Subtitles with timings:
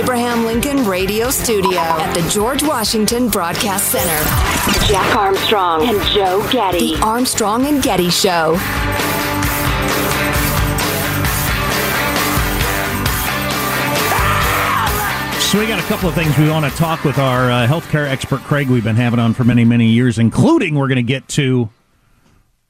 [0.00, 6.96] Abraham Lincoln Radio Studio at the George Washington Broadcast Center, Jack Armstrong and Joe Getty.
[6.96, 8.54] The Armstrong and Getty Show.
[15.38, 18.08] So we got a couple of things we want to talk with our uh, healthcare
[18.08, 18.70] expert Craig.
[18.70, 21.68] We've been having on for many, many years, including we're going to get to.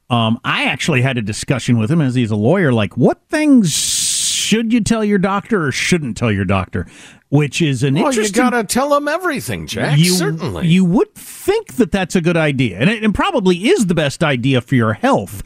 [0.08, 2.72] Um, I actually had a discussion with him as he's a lawyer.
[2.72, 6.88] Like, what things should you tell your doctor or shouldn't tell your doctor?
[7.30, 8.44] Which is an well, interesting.
[8.44, 9.98] you got to tell them everything, Jack.
[9.98, 10.66] you, certainly.
[10.66, 14.24] You would think that that's a good idea, and it and probably is the best
[14.24, 15.44] idea for your health.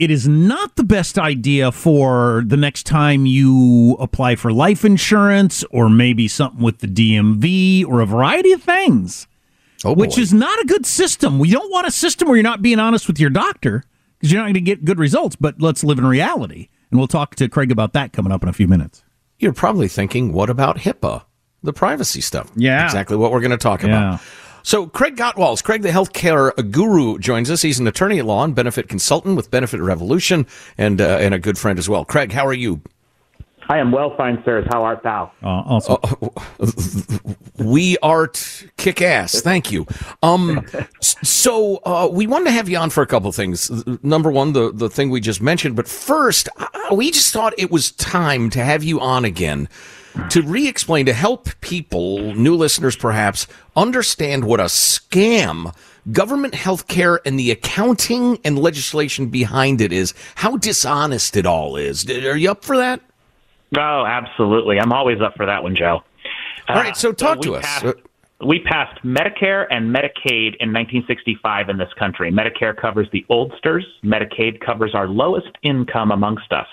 [0.00, 5.62] It is not the best idea for the next time you apply for life insurance
[5.70, 9.28] or maybe something with the DMV or a variety of things,
[9.84, 11.38] oh, which is not a good system.
[11.38, 13.84] We don't want a system where you're not being honest with your doctor
[14.18, 16.70] because you're not going to get good results, but let's live in reality.
[16.90, 19.04] And we'll talk to Craig about that coming up in a few minutes.
[19.40, 21.24] You're probably thinking, what about HIPAA?
[21.62, 22.50] The privacy stuff.
[22.54, 22.84] Yeah.
[22.84, 23.88] Exactly what we're going to talk Yeah.
[23.88, 24.20] about.
[24.62, 27.62] So, Craig Gottwals, Craig, the healthcare guru, joins us.
[27.62, 30.46] He's an attorney at law and benefit consultant with Benefit Revolution
[30.76, 32.04] and, uh, and a good friend as well.
[32.04, 32.82] Craig, how are you?
[33.70, 34.66] I am well, fine, sirs.
[34.68, 35.30] How art thou?
[35.44, 36.00] Uh, also,
[37.56, 39.42] We art kick ass.
[39.42, 39.86] Thank you.
[40.24, 40.66] Um,
[41.00, 43.70] so uh, we wanted to have you on for a couple things.
[44.02, 47.70] Number one, the the thing we just mentioned, but first, uh, we just thought it
[47.70, 49.68] was time to have you on again
[50.30, 55.72] to re-explain to help people, new listeners perhaps, understand what a scam
[56.10, 60.12] government health care and the accounting and legislation behind it is.
[60.34, 62.10] How dishonest it all is.
[62.10, 63.00] Are you up for that?
[63.76, 64.78] Oh, absolutely.
[64.78, 66.02] I'm always up for that one, Joe.
[66.68, 67.64] All right, so uh, talk we to us.
[67.64, 67.86] Passed,
[68.46, 72.32] we passed Medicare and Medicaid in 1965 in this country.
[72.32, 73.84] Medicare covers the oldsters.
[74.04, 76.66] Medicaid covers our lowest income amongst us.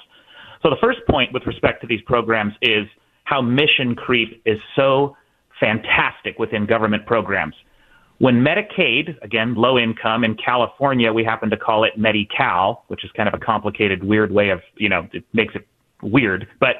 [0.63, 2.88] So the first point with respect to these programs is
[3.25, 5.16] how mission creep is so
[5.59, 7.56] fantastic within government programs.
[8.19, 13.12] When Medicaid, again, low income, in California, we happen to call it Medi-Cal, which is
[13.12, 15.68] kind of a complicated, weird way of, you know, it makes it
[16.02, 16.48] weird.
[16.60, 16.78] But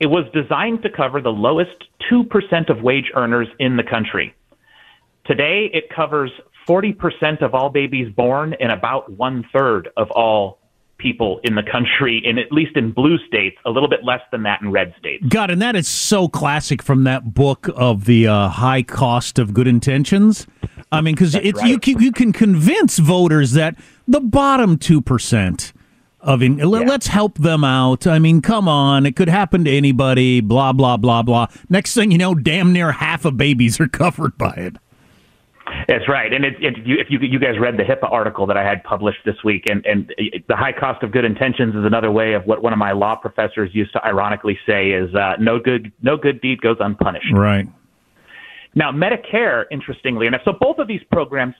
[0.00, 4.34] it was designed to cover the lowest 2% of wage earners in the country.
[5.24, 6.30] Today, it covers
[6.68, 10.58] 40% of all babies born and about one third of all
[10.98, 14.42] people in the country, in at least in blue states, a little bit less than
[14.44, 15.24] that in red states.
[15.28, 19.54] God, and that is so classic from that book of the uh, high cost of
[19.54, 20.46] good intentions.
[20.92, 23.76] I mean, because it's you, you can convince voters that
[24.06, 25.72] the bottom two percent
[26.26, 28.06] of in, let- let's help them out.
[28.06, 30.40] I mean, come on, it could happen to anybody.
[30.40, 31.46] Blah blah blah blah.
[31.70, 34.76] Next thing you know, damn near half of babies are covered by it.
[35.88, 38.56] That's right, and it, it, you, if you you guys read the HIPAA article that
[38.56, 40.12] I had published this week, and and
[40.48, 43.16] the high cost of good intentions is another way of what one of my law
[43.16, 47.32] professors used to ironically say is uh, no good no good deed goes unpunished.
[47.32, 47.66] Right.
[48.74, 51.54] Now Medicare, interestingly enough, so both of these programs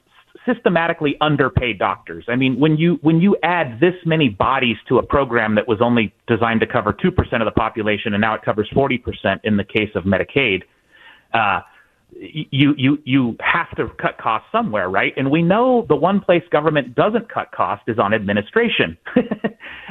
[0.44, 2.24] systematically underpaid doctors.
[2.28, 5.78] I mean, when you when you add this many bodies to a program that was
[5.80, 9.40] only designed to cover two percent of the population, and now it covers forty percent
[9.44, 10.62] in the case of Medicaid.
[11.32, 11.60] Uh,
[12.12, 15.12] you you you have to cut costs somewhere, right?
[15.16, 18.96] And we know the one place government doesn't cut cost is on administration.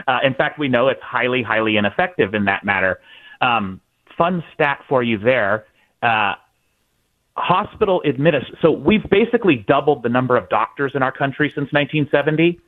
[0.08, 3.00] uh, in fact, we know it's highly highly ineffective in that matter.
[3.42, 3.82] Um,
[4.18, 5.66] fun stat for you there.
[6.02, 6.34] Uh,
[7.46, 12.60] hospital administ- so we've basically doubled the number of doctors in our country since 1970.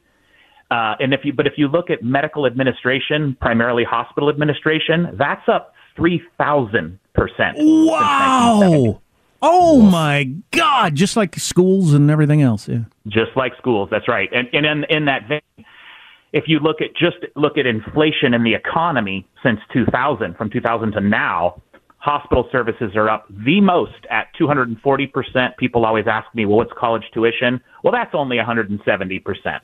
[0.70, 5.48] Uh, and if you, but if you look at medical administration, primarily hospital administration, that's
[5.48, 7.58] up 3,000 percent.
[7.58, 9.02] Wow.
[9.42, 10.96] Oh my God!
[10.96, 12.80] Just like schools and everything else, yeah.
[13.08, 14.30] Just like schools, that's right.
[14.34, 15.66] And, and in, in that vein,
[16.34, 20.92] if you look at just look at inflation in the economy since 2000, from 2000
[20.94, 21.62] to now,
[22.08, 25.58] hospital services are up the most at 240 percent.
[25.58, 29.62] People always ask me, "Well, what's college tuition?" Well, that's only 170 percent.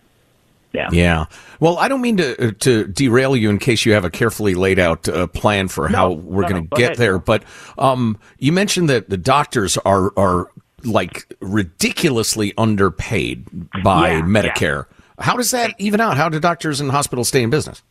[0.73, 0.89] Yeah.
[0.91, 1.25] Yeah.
[1.59, 4.55] Well, I don't mean to uh, to derail you in case you have a carefully
[4.55, 6.97] laid out uh, plan for No, how we're no, going to go get ahead.
[6.97, 7.43] there, but
[7.77, 10.49] um, you mentioned that the doctors are are
[10.83, 13.45] like ridiculously underpaid
[13.83, 14.85] by Yeah, Medicare.
[15.19, 16.17] How does that even out?
[16.17, 17.83] How do doctors and hospitals stay in business?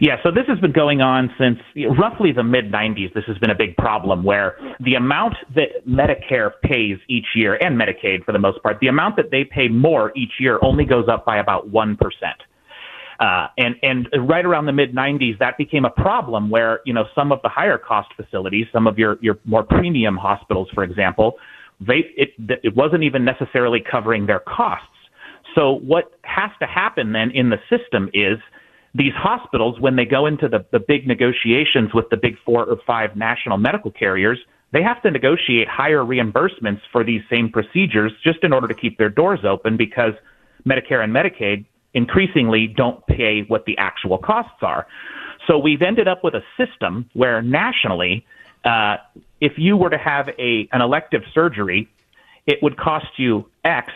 [0.00, 1.58] Yeah, so this has been going on since
[1.98, 3.12] roughly the mid 90s.
[3.12, 7.78] This has been a big problem where the amount that Medicare pays each year, and
[7.78, 11.06] Medicaid for the most part, the amount that they pay more each year only goes
[11.06, 11.98] up by about 1%.
[13.20, 17.04] Uh, and and right around the mid 90s, that became a problem where you know
[17.14, 21.34] some of the higher cost facilities, some of your your more premium hospitals, for example,
[21.78, 22.30] they it
[22.64, 24.86] it wasn't even necessarily covering their costs.
[25.54, 28.38] So what has to happen then in the system is
[28.94, 32.76] these hospitals, when they go into the, the big negotiations with the big four or
[32.86, 34.38] five national medical carriers,
[34.72, 38.98] they have to negotiate higher reimbursements for these same procedures just in order to keep
[38.98, 40.12] their doors open because
[40.66, 41.64] Medicare and Medicaid
[41.94, 44.86] increasingly don't pay what the actual costs are.
[45.46, 48.24] So we've ended up with a system where nationally,
[48.64, 48.98] uh,
[49.40, 51.88] if you were to have a an elective surgery,
[52.46, 53.92] it would cost you X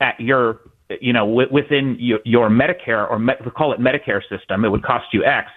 [0.00, 0.60] at your
[1.00, 4.64] you know w- within your, your Medicare or me- call it Medicare system.
[4.64, 5.48] It would cost you X.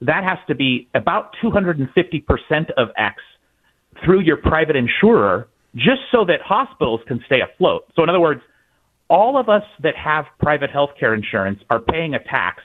[0.00, 3.16] That has to be about 250 percent of X
[4.04, 7.82] through your private insurer, just so that hospitals can stay afloat.
[7.94, 8.40] So in other words,
[9.08, 12.62] all of us that have private health care insurance are paying a tax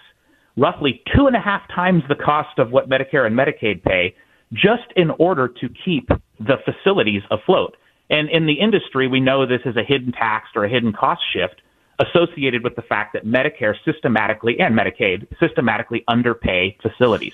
[0.58, 4.16] roughly two and a half times the cost of what Medicare and Medicaid pay
[4.52, 6.10] just in order to keep
[6.40, 7.78] the facilities afloat.
[8.10, 11.22] And in the industry, we know this is a hidden tax or a hidden cost
[11.34, 11.62] shift
[12.00, 17.34] associated with the fact that Medicare systematically and Medicaid systematically underpay facilities.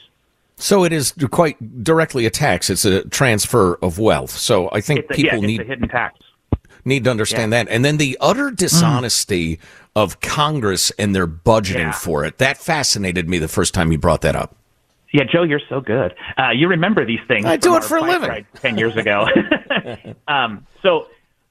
[0.56, 2.70] So it is quite directly a tax.
[2.70, 4.32] It's a transfer of wealth.
[4.32, 6.20] So I think a, people yeah, need hidden tax.
[6.86, 7.68] need to understand that.
[7.70, 9.60] And then the utter dishonesty
[9.96, 11.92] of Congress and their budgeting Yeah.
[11.92, 12.38] for it.
[12.38, 14.56] That fascinated me the first time you brought that up.
[15.12, 16.16] Yeah, Joe, you're so good.
[16.40, 17.46] Uh, you remember these things.
[17.46, 18.30] I do it for a living.
[18.30, 19.28] ride Ten years ago.
[20.28, 21.08] um, so,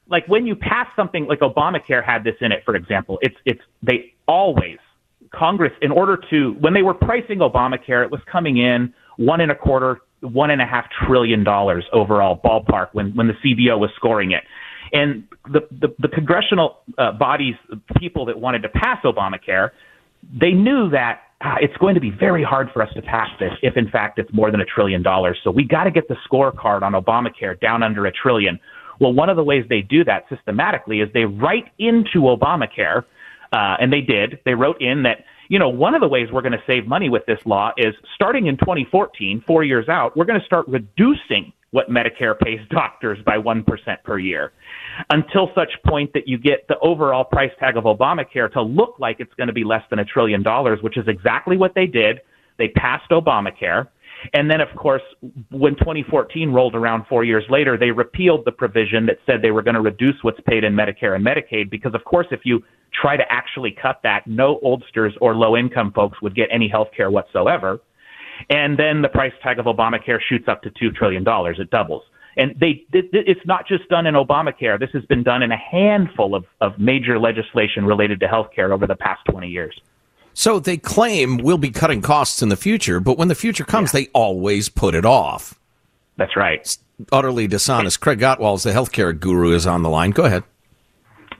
[0.09, 3.61] like when you pass something like Obamacare had this in it, for example, it's it's
[3.81, 4.77] they always
[5.33, 9.51] Congress in order to when they were pricing Obamacare, it was coming in one and
[9.51, 13.89] a quarter, one and a half trillion dollars overall ballpark when when the CBO was
[13.95, 14.43] scoring it.
[14.91, 17.55] And the the, the congressional uh, bodies,
[17.97, 19.71] people that wanted to pass Obamacare,
[20.39, 23.51] they knew that ah, it's going to be very hard for us to pass this
[23.61, 25.37] if, in fact, it's more than a trillion dollars.
[25.43, 28.59] So we got to get the scorecard on Obamacare down under a trillion.
[28.99, 33.03] Well, one of the ways they do that systematically is they write into Obamacare,
[33.51, 34.39] uh, and they did.
[34.45, 37.09] They wrote in that you know one of the ways we're going to save money
[37.09, 41.53] with this law is starting in 2014, four years out, we're going to start reducing
[41.71, 44.51] what Medicare pays doctors by one percent per year
[45.09, 49.17] until such point that you get the overall price tag of Obamacare to look like
[49.19, 52.21] it's going to be less than a trillion dollars, which is exactly what they did.
[52.57, 53.87] They passed Obamacare.
[54.33, 55.01] And then, of course,
[55.49, 59.61] when 2014 rolled around four years later, they repealed the provision that said they were
[59.61, 62.63] going to reduce what's paid in Medicare and Medicaid because, of course, if you
[62.93, 66.89] try to actually cut that, no oldsters or low income folks would get any health
[66.95, 67.79] care whatsoever.
[68.49, 71.23] And then the price tag of Obamacare shoots up to $2 trillion.
[71.27, 72.03] It doubles.
[72.35, 74.79] And they, it, it's not just done in Obamacare.
[74.79, 78.73] This has been done in a handful of, of major legislation related to health care
[78.73, 79.79] over the past 20 years.
[80.33, 83.91] So they claim we'll be cutting costs in the future, but when the future comes,
[83.91, 85.59] they always put it off.
[86.17, 86.59] That's right.
[86.59, 86.79] It's
[87.11, 88.01] Utterly dishonest.
[88.01, 90.11] Craig Gottwals the healthcare guru is on the line.
[90.11, 90.43] Go ahead.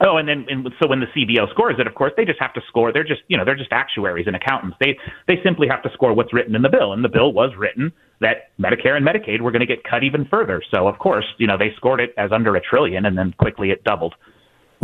[0.00, 2.52] Oh, and then and so when the CBO scores it, of course, they just have
[2.54, 2.92] to score.
[2.92, 4.76] They're just you know they're just actuaries and accountants.
[4.80, 4.98] They
[5.28, 7.92] they simply have to score what's written in the bill, and the bill was written
[8.20, 10.60] that Medicare and Medicaid were going to get cut even further.
[10.72, 13.70] So of course, you know they scored it as under a trillion, and then quickly
[13.70, 14.14] it doubled.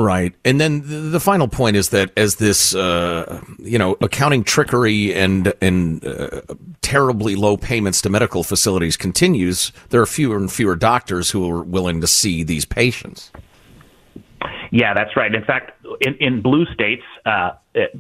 [0.00, 0.34] Right.
[0.46, 5.52] And then the final point is that as this, uh, you know, accounting trickery and
[5.60, 6.40] and uh,
[6.80, 11.62] terribly low payments to medical facilities continues, there are fewer and fewer doctors who are
[11.62, 13.30] willing to see these patients.
[14.72, 15.34] Yeah, that's right.
[15.34, 17.50] In fact, in, in blue states, uh,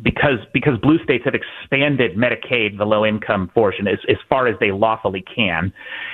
[0.02, 4.56] because because blue states have expanded Medicaid, the low income portion, as, as far as
[4.60, 5.72] they lawfully can,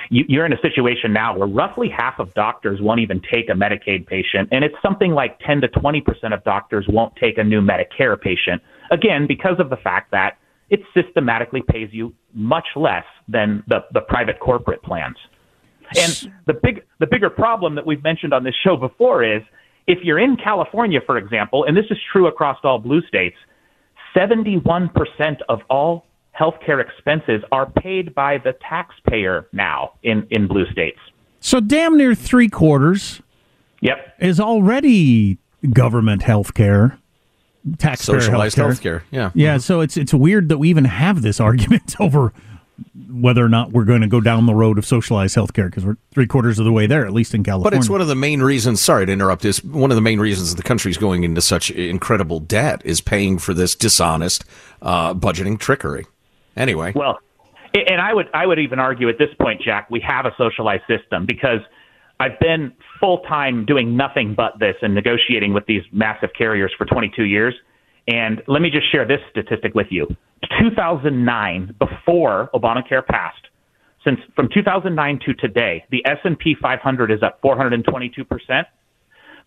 [0.09, 3.53] you, you're in a situation now where roughly half of doctors won't even take a
[3.53, 7.43] Medicaid patient, and it's something like 10 to 20 percent of doctors won't take a
[7.43, 8.61] new Medicare patient.
[8.91, 10.37] Again, because of the fact that
[10.69, 15.17] it systematically pays you much less than the, the private corporate plans.
[15.95, 19.41] And the big the bigger problem that we've mentioned on this show before is
[19.87, 23.37] if you're in California, for example, and this is true across all blue states,
[24.15, 24.89] 71%
[25.49, 26.05] of all
[26.37, 30.99] healthcare expenses are paid by the taxpayer now in, in blue states.
[31.39, 33.21] So damn near three quarters
[33.81, 34.15] yep.
[34.19, 35.37] is already
[35.71, 36.97] government healthcare.
[37.77, 39.01] Taxpayer Socialized healthcare.
[39.01, 39.03] healthcare.
[39.11, 39.31] Yeah.
[39.33, 42.33] Yeah, so it's it's weird that we even have this argument over
[43.09, 45.97] whether or not we're going to go down the road of socialized healthcare because we're
[46.13, 47.71] three quarters of the way there, at least in California.
[47.71, 48.81] But it's one of the main reasons.
[48.81, 49.45] Sorry to interrupt.
[49.45, 53.39] Is one of the main reasons the country's going into such incredible debt is paying
[53.39, 54.45] for this dishonest
[54.81, 56.05] uh, budgeting trickery.
[56.55, 57.19] Anyway, Well,
[57.73, 60.83] and I would I would even argue at this point, Jack, we have a socialized
[60.87, 61.59] system because
[62.19, 66.85] I've been full time doing nothing but this and negotiating with these massive carriers for
[66.85, 67.53] 22 years.
[68.07, 70.07] And let me just share this statistic with you.
[70.59, 73.41] 2009, before Obamacare passed,
[74.03, 78.67] since from 2009 to today, the S&P 500 is up 422 percent.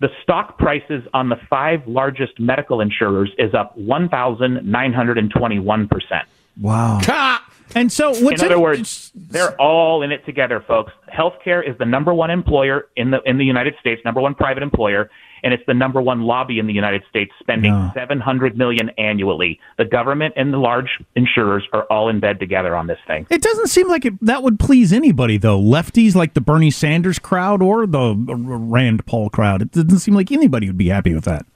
[0.01, 6.25] The stock prices on the five largest medical insurers is up 1,921 percent.
[6.61, 7.39] wow.
[7.73, 10.93] And so, what's in other it- words, they're all in it together, folks.
[11.09, 14.65] Healthcare is the number one employer in the in the United States, number one private
[14.65, 15.09] employer,
[15.43, 19.59] and it's the number one lobby in the United States, spending seven hundred million annually.
[19.79, 23.27] The government and the large insurers are all in bed together on this thing.
[23.31, 25.61] It doesn't seem like it, that would please anybody, though.
[25.61, 29.63] Lefties like the Bernie Sanders crowd or the Rand Paul crowd.
[29.63, 31.47] It doesn't seem like anybody would be happy with that.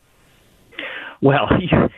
[1.25, 1.49] Well,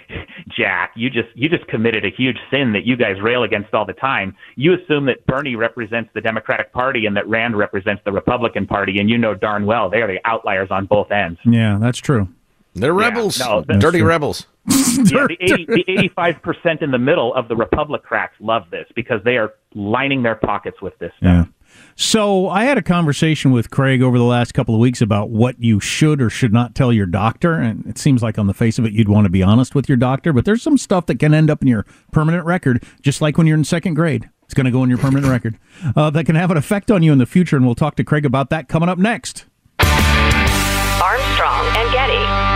[0.56, 3.84] Jack, you just you just committed a huge sin that you guys rail against all
[3.84, 4.36] the time.
[4.54, 8.98] You assume that Bernie represents the Democratic Party and that Rand represents the Republican Party,
[9.00, 11.40] and you know darn well they are the outliers on both ends.
[11.44, 12.28] Yeah, that's true.
[12.74, 14.08] they're rebels, no, that's dirty true.
[14.08, 14.46] rebels.
[14.68, 19.38] yeah, the 80, the 85% in the middle of the Republicrats love this because they
[19.38, 21.46] are lining their pockets with this stuff.
[21.48, 21.55] Yeah.
[21.94, 25.60] So I had a conversation with Craig over the last couple of weeks about what
[25.62, 28.78] you should or should not tell your doctor, and it seems like on the face
[28.78, 31.18] of it you'd want to be honest with your doctor, but there's some stuff that
[31.18, 34.28] can end up in your permanent record, just like when you're in second grade.
[34.44, 35.58] It's going to go in your permanent record.
[35.94, 38.04] Uh, that can have an effect on you in the future, and we'll talk to
[38.04, 39.44] Craig about that coming up next.
[39.78, 42.55] Armstrong and Getty.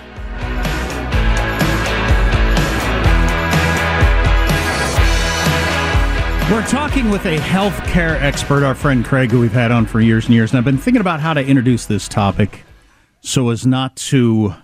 [6.51, 10.25] We're talking with a healthcare expert, our friend Craig, who we've had on for years
[10.25, 10.51] and years.
[10.51, 12.65] And I've been thinking about how to introduce this topic
[13.21, 14.55] so as not to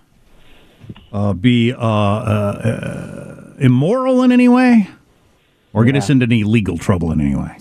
[1.12, 4.86] uh, be uh, uh, immoral in any way
[5.72, 7.56] or get us into any legal trouble in any way.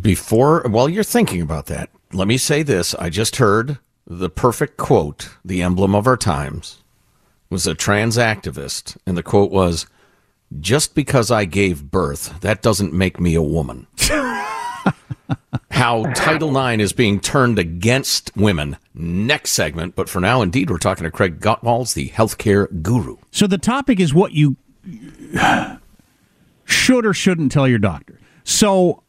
[0.00, 2.94] Before, while you're thinking about that, let me say this.
[2.94, 6.82] I just heard the perfect quote, the emblem of our times,
[7.50, 8.96] was a trans activist.
[9.04, 9.84] And the quote was,
[10.60, 13.86] just because I gave birth, that doesn't make me a woman.
[15.70, 18.76] How Title IX is being turned against women.
[18.94, 19.96] Next segment.
[19.96, 23.16] But for now, indeed, we're talking to Craig Gottwals, the healthcare guru.
[23.32, 24.56] So the topic is what you
[26.64, 28.20] should or shouldn't tell your doctor.
[28.44, 29.02] So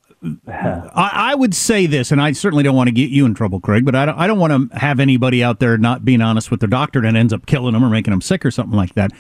[0.48, 3.60] I, I would say this, and I certainly don't want to get you in trouble,
[3.60, 6.50] Craig, but I don't, I don't want to have anybody out there not being honest
[6.50, 8.96] with their doctor and ends up killing them or making them sick or something like
[8.96, 9.12] that.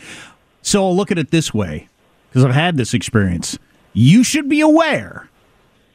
[0.62, 1.90] So I'll look at it this way
[2.36, 3.58] because I've had this experience.
[3.94, 5.30] You should be aware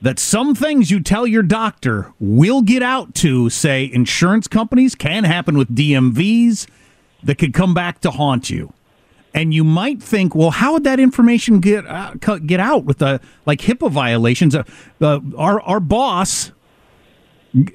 [0.01, 5.25] that some things you tell your doctor will get out to, say, insurance companies, can
[5.25, 6.67] happen with DMVs
[7.25, 8.73] that could come back to haunt you.
[9.35, 13.21] And you might think, well, how would that information get uh, get out with the
[13.45, 14.55] like HIPAA violations?
[14.55, 14.63] Uh,
[15.03, 16.53] uh, our our boss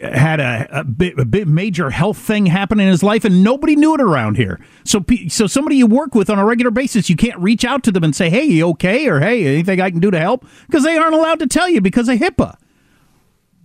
[0.01, 3.75] had a, a, bit, a bit major health thing happen in his life, and nobody
[3.75, 4.59] knew it around here.
[4.85, 7.91] So, so somebody you work with on a regular basis, you can't reach out to
[7.91, 10.83] them and say, "Hey, you okay?" or "Hey, anything I can do to help?" Because
[10.83, 12.57] they aren't allowed to tell you because of HIPAA.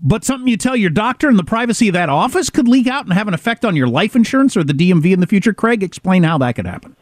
[0.03, 3.05] But something you tell your doctor in the privacy of that office could leak out
[3.05, 5.53] and have an effect on your life insurance or the DMV in the future.
[5.53, 6.97] Craig, explain how that could happen.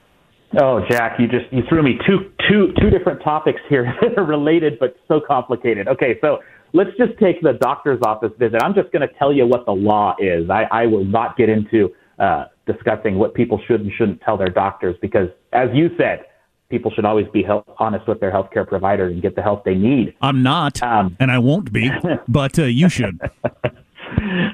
[0.60, 4.24] Oh, Jack, you just you threw me two two two different topics here that are
[4.24, 5.86] related but so complicated.
[5.88, 6.40] Okay, so
[6.72, 8.62] let's just take the doctor's office visit.
[8.62, 10.50] I'm just going to tell you what the law is.
[10.50, 14.48] I, I will not get into uh, discussing what people should and shouldn't tell their
[14.48, 16.24] doctors because, as you said,
[16.68, 17.46] people should always be
[17.78, 20.14] honest with their healthcare provider and get the help they need.
[20.20, 21.90] I'm not, um, and I won't be,
[22.28, 23.20] but uh, you should.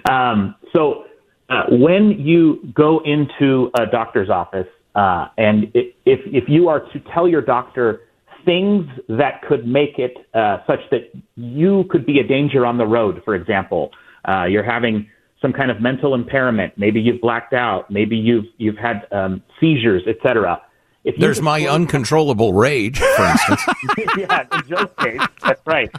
[0.08, 1.04] um, so,
[1.50, 7.00] uh, when you go into a doctor's office, uh, and if if you are to
[7.12, 8.02] tell your doctor
[8.44, 12.86] things that could make it uh, such that you could be a danger on the
[12.86, 13.90] road, for example,
[14.28, 15.08] uh, you're having
[15.40, 20.02] some kind of mental impairment, maybe you've blacked out, maybe you've you've had um, seizures,
[20.06, 20.62] etc.
[21.04, 23.60] If There's my uncontrollable rage, for instance.
[24.16, 25.90] yeah, in Joe's case, that's right.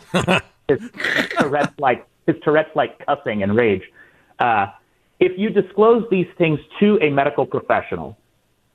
[0.67, 3.83] His, his Tourette's like his Tourette's like cussing and rage.
[4.39, 4.67] Uh,
[5.19, 8.17] if you disclose these things to a medical professional,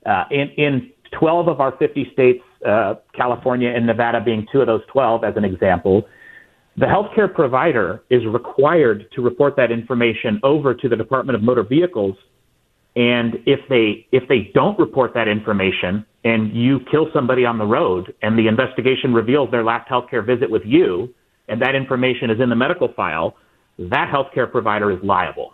[0.05, 4.67] uh, in in 12 of our 50 states, uh, California and Nevada being two of
[4.67, 6.07] those 12 as an example,
[6.77, 11.63] the healthcare provider is required to report that information over to the Department of Motor
[11.63, 12.15] Vehicles.
[12.95, 17.65] And if they if they don't report that information and you kill somebody on the
[17.65, 21.13] road and the investigation reveals their last healthcare visit with you
[21.47, 23.35] and that information is in the medical file,
[23.77, 25.53] that healthcare provider is liable.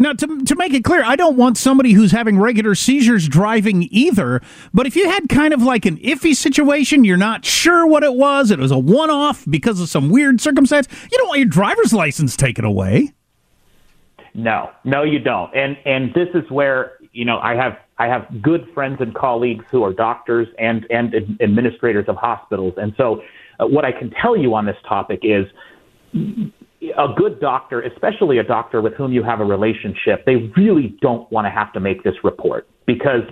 [0.00, 3.86] Now, to, to make it clear, I don't want somebody who's having regular seizures driving
[3.90, 4.40] either.
[4.72, 8.14] But if you had kind of like an iffy situation, you're not sure what it
[8.14, 11.48] was, it was a one off because of some weird circumstance, you don't want your
[11.48, 13.12] driver's license taken away.
[14.32, 15.54] No, no, you don't.
[15.54, 19.64] And and this is where you know I have I have good friends and colleagues
[19.70, 23.22] who are doctors and and administrators of hospitals, and so
[23.58, 25.46] uh, what I can tell you on this topic is
[26.82, 31.30] a good doctor, especially a doctor with whom you have a relationship, they really don't
[31.30, 33.22] want to have to make this report because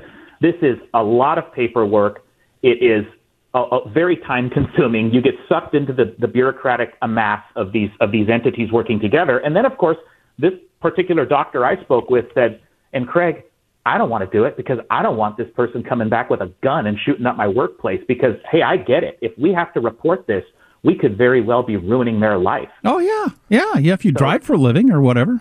[0.41, 2.25] this is a lot of paperwork.
[2.63, 3.07] It is
[3.55, 5.13] a, a very time consuming.
[5.13, 9.39] You get sucked into the, the bureaucratic amass of these of these entities working together.
[9.39, 9.97] And then of course,
[10.39, 12.61] this particular doctor I spoke with said,
[12.93, 13.45] and Craig,
[13.87, 16.41] I don't want to do it because I don't want this person coming back with
[16.43, 19.19] a gun and shooting up my workplace because hey, I get it.
[19.23, 20.45] If we have to report this,
[20.83, 22.69] we could very well be ruining their life.
[22.85, 23.93] Oh yeah, yeah, yeah.
[23.95, 25.41] If you so, drive for a living or whatever.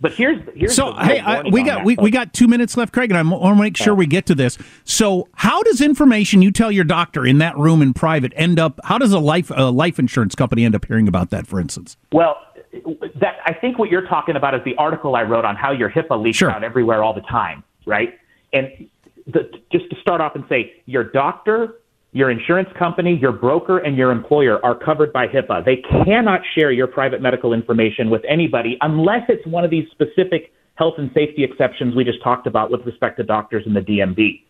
[0.00, 3.10] But here's here's so hey, I, we got we, we got two minutes left, Craig,
[3.10, 4.56] and I want to make sure we get to this.
[4.84, 8.80] So, how does information you tell your doctor in that room in private end up?
[8.84, 11.98] How does a life a life insurance company end up hearing about that, for instance?
[12.12, 12.38] Well,
[13.20, 15.90] that I think what you're talking about is the article I wrote on how your
[15.90, 16.50] HIPAA leaks sure.
[16.50, 18.18] out everywhere all the time, right?
[18.54, 18.88] And
[19.26, 21.79] the, just to start off and say, your doctor
[22.12, 25.64] your insurance company, your broker, and your employer are covered by HIPAA.
[25.64, 30.52] They cannot share your private medical information with anybody unless it's one of these specific
[30.74, 34.42] health and safety exceptions we just talked about with respect to doctors and the DMV.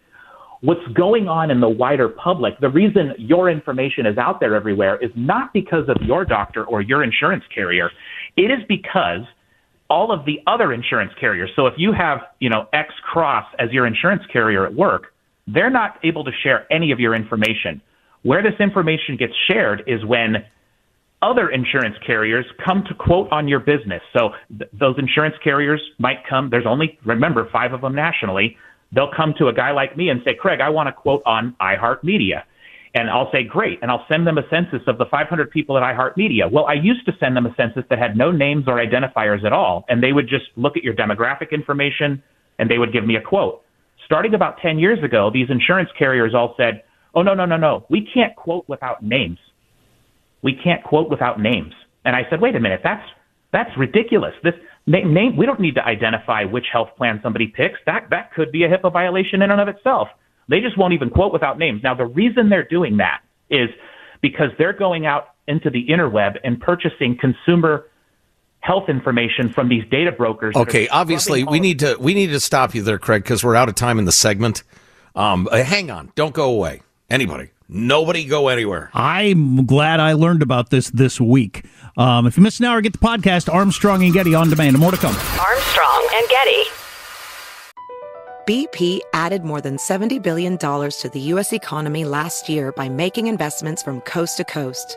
[0.63, 5.03] What's going on in the wider public, the reason your information is out there everywhere
[5.03, 7.91] is not because of your doctor or your insurance carrier.
[8.37, 9.23] It is because
[9.89, 11.51] all of the other insurance carriers.
[11.57, 15.13] So if you have, you know, X Cross as your insurance carrier at work,
[15.47, 17.81] they're not able to share any of your information.
[18.23, 20.45] Where this information gets shared is when
[21.23, 24.03] other insurance carriers come to quote on your business.
[24.17, 28.57] So th- those insurance carriers might come, there's only, remember, five of them nationally.
[28.93, 31.55] They'll come to a guy like me and say, Craig, I want to quote on
[31.61, 32.43] iHeartMedia.
[32.95, 33.79] And I'll say, great.
[33.83, 36.51] And I'll send them a census of the 500 people at iHeartMedia.
[36.51, 39.53] Well, I used to send them a census that had no names or identifiers at
[39.53, 39.85] all.
[39.89, 42.23] And they would just look at your demographic information
[42.59, 43.63] and they would give me a quote.
[44.11, 46.83] Starting about 10 years ago, these insurance carriers all said,
[47.15, 47.87] oh, no, no, no, no.
[47.89, 49.39] We can't quote without names.
[50.43, 51.73] We can't quote without names.
[52.05, 52.81] And I said, wait a minute.
[52.83, 53.09] That's,
[53.53, 54.33] that's ridiculous.
[54.43, 57.79] This name, name, we don't need to identify which health plan somebody picks.
[57.87, 60.09] That, that could be a HIPAA violation in and of itself.
[60.49, 61.81] They just won't even quote without names.
[61.85, 63.69] Now, the reason they're doing that is
[64.23, 67.85] because they're going out into the interweb and purchasing consumer
[68.61, 70.55] health information from these data brokers.
[70.57, 73.69] Okay, obviously we need to we need to stop you there, Craig, because we're out
[73.69, 74.63] of time in the segment.
[75.15, 76.83] Um, uh, hang on, don't go away.
[77.09, 78.91] Anybody, nobody, go anywhere.
[78.95, 81.65] I'm glad I learned about this this week.
[81.97, 84.79] Um, if you missed an hour, get the podcast Armstrong and Getty on demand.
[84.79, 85.15] More to come.
[85.15, 86.65] Armstrong and Getty.
[88.47, 91.53] BP added more than $70 billion to the U.S.
[91.53, 94.97] economy last year by making investments from coast to coast.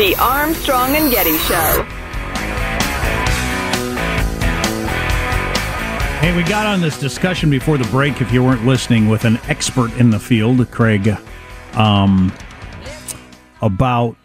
[0.00, 1.82] The Armstrong and Getty Show.
[6.20, 9.38] Hey, we got on this discussion before the break, if you weren't listening, with an
[9.48, 11.18] expert in the field, Craig,
[11.74, 12.32] um,
[13.60, 14.16] about.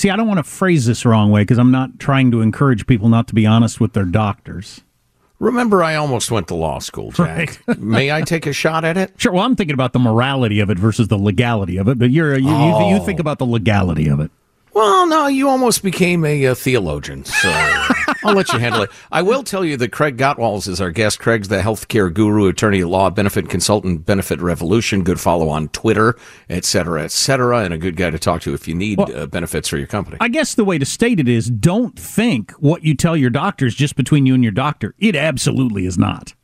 [0.00, 2.86] See, I don't want to phrase this wrong way because I'm not trying to encourage
[2.86, 4.80] people not to be honest with their doctors.
[5.38, 7.60] Remember, I almost went to law school, Jack.
[7.68, 7.78] Right.
[7.78, 9.12] May I take a shot at it?
[9.18, 9.30] Sure.
[9.30, 12.34] Well, I'm thinking about the morality of it versus the legality of it, but you're
[12.38, 12.88] you, Oh.
[12.88, 14.30] you, you think about the legality of it.
[14.72, 17.50] Well, no, you almost became a, uh theologian, so
[18.24, 18.90] I'll let you handle it.
[19.10, 21.18] I will tell you that Craig Gottwals is our guest.
[21.18, 26.16] Craig's the healthcare guru, attorney at law, benefit consultant, benefit revolution, good follow on Twitter,
[26.48, 29.26] et cetera, et cetera, and a good guy to talk to if you need uh,
[29.26, 30.16] benefits for your company.
[30.20, 33.66] I guess the way to state it is don't think what you tell your doctor
[33.66, 34.94] is just between you and your doctor.
[34.98, 36.34] It absolutely is not.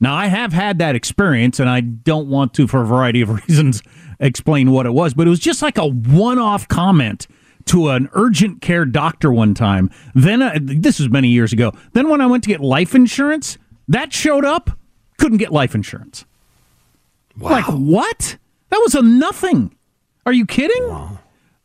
[0.00, 3.28] Now, I have had that experience, and I don't want to, for a variety of
[3.48, 3.82] reasons,
[4.18, 7.28] explain what it was, but it was just like a one off comment
[7.66, 9.90] to an urgent care doctor one time.
[10.14, 11.72] Then, uh, this was many years ago.
[11.92, 14.70] Then, when I went to get life insurance, that showed up,
[15.18, 16.24] couldn't get life insurance.
[17.38, 18.36] Like, what?
[18.70, 19.74] That was a nothing.
[20.26, 21.18] Are you kidding?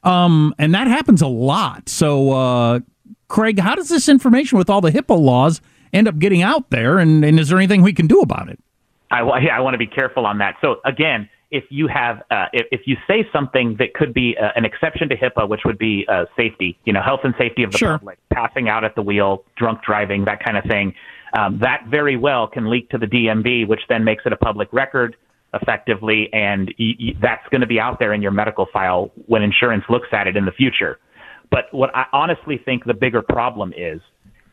[0.04, 1.90] Um, and that happens a lot.
[1.90, 2.80] So, uh,
[3.28, 5.62] Craig, how does this information with all the HIPAA laws
[5.94, 6.98] end up getting out there?
[6.98, 8.60] And, and is there anything we can do about it?
[9.12, 10.56] I, yeah, I want to be careful on that.
[10.62, 14.50] So again, if you have, uh, if, if you say something that could be uh,
[14.56, 17.72] an exception to HIPAA, which would be uh, safety, you know, health and safety of
[17.72, 17.98] the Sure.
[17.98, 20.94] public, passing out at the wheel, drunk driving, that kind of thing,
[21.38, 24.72] um, that very well can leak to the DMV, which then makes it a public
[24.74, 25.16] record
[25.54, 29.42] effectively, and y- y- that's going to be out there in your medical file when
[29.42, 31.00] insurance looks at it in the future.
[31.50, 34.02] But what I honestly think the bigger problem is,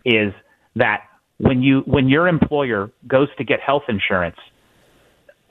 [0.05, 0.33] is
[0.77, 1.03] that
[1.39, 4.37] when you when your employer goes to get health insurance,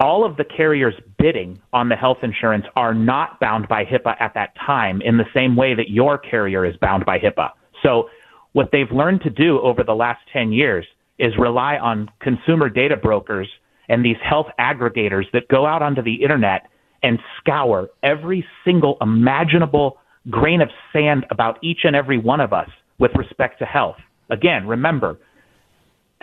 [0.03, 4.33] all of the carriers bidding on the health insurance are not bound by HIPAA at
[4.33, 7.51] that time in the same way that your carrier is bound by HIPAA.
[7.81, 8.09] So
[8.51, 10.85] what they've learned to do over the last 10 years
[11.19, 13.47] is rely on consumer data brokers
[13.87, 16.67] and these health aggregators that go out onto the internet
[17.01, 22.69] and scour every single imaginable grain of sand about each and every one of us
[22.99, 23.97] with respect to health.
[24.29, 25.17] Again, remember,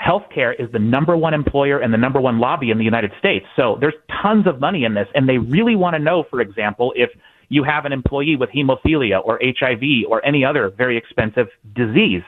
[0.00, 3.46] healthcare is the number one employer and the number one lobby in the United States.
[3.56, 6.92] So there's tons of money in this, and they really want to know, for example,
[6.96, 7.10] if
[7.48, 12.22] you have an employee with hemophilia or HIV or any other very expensive disease.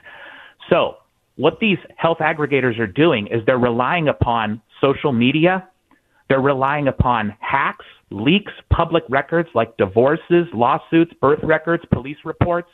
[0.69, 0.97] So
[1.37, 5.69] what these health aggregators are doing is they're relying upon social media,
[6.29, 12.69] they're relying upon hacks, leaks, public records like divorces, lawsuits, birth records, police reports,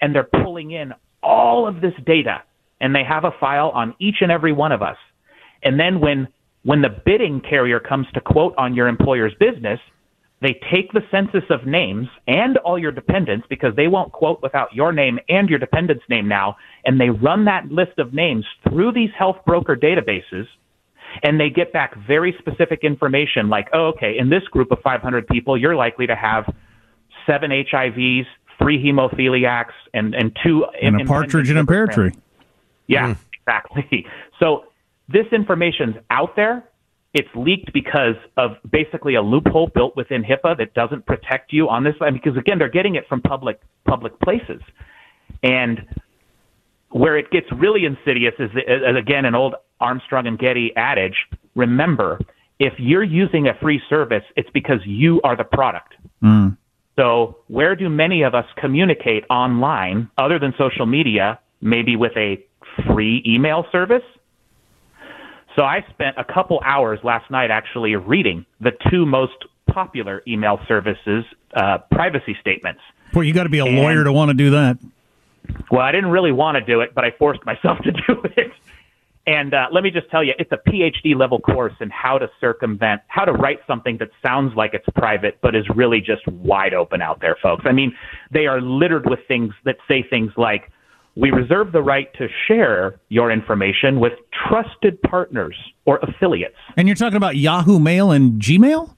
[0.00, 2.42] and they're pulling in all of this data
[2.80, 4.96] and they have a file on each and every one of us.
[5.62, 6.28] And then when
[6.62, 9.78] when the bidding carrier comes to quote on your employer's business,
[10.42, 14.74] they take the census of names and all your dependents because they won't quote without
[14.74, 18.92] your name and your dependent's name now, and they run that list of names through
[18.92, 20.46] these health broker databases
[21.22, 25.26] and they get back very specific information like, oh, okay, in this group of 500
[25.28, 26.52] people, you're likely to have
[27.26, 28.26] seven HIVs,
[28.58, 30.64] three hemophiliacs, and, and two.
[30.80, 32.12] And a partridge in a pear tree.
[32.86, 33.16] Yeah, mm.
[33.32, 34.06] exactly.
[34.38, 34.64] So
[35.08, 36.68] this information's out there.
[37.14, 41.84] It's leaked because of basically a loophole built within HIPAA that doesn't protect you on
[41.84, 41.94] this.
[41.98, 44.60] Because again, they're getting it from public public places,
[45.42, 45.86] and
[46.90, 51.16] where it gets really insidious is, is again an old Armstrong and Getty adage.
[51.54, 52.20] Remember,
[52.58, 55.94] if you're using a free service, it's because you are the product.
[56.22, 56.56] Mm.
[56.96, 61.38] So, where do many of us communicate online other than social media?
[61.60, 62.44] Maybe with a
[62.86, 64.02] free email service.
[65.56, 70.60] So I spent a couple hours last night actually reading the two most popular email
[70.68, 72.80] services uh, privacy statements.
[73.14, 74.78] Well, you got to be a and, lawyer to want to do that.
[75.70, 78.52] Well, I didn't really want to do it, but I forced myself to do it.
[79.26, 82.30] And uh, let me just tell you, it's a PhD level course in how to
[82.40, 86.74] circumvent, how to write something that sounds like it's private, but is really just wide
[86.74, 87.64] open out there, folks.
[87.66, 87.92] I mean,
[88.30, 90.70] they are littered with things that say things like,
[91.16, 94.12] we reserve the right to share your information with
[94.48, 96.56] trusted partners or affiliates.
[96.76, 98.94] And you're talking about Yahoo Mail and Gmail?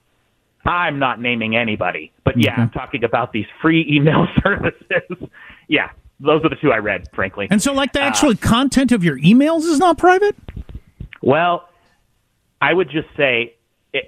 [0.67, 2.63] I'm not naming anybody, but yeah, okay.
[2.63, 5.29] I'm talking about these free email services.
[5.69, 7.47] yeah, those are the two I read, frankly.
[7.51, 10.37] And so, like, the actual uh, content of your emails is not private?
[11.23, 11.69] Well,
[12.61, 13.55] I would just say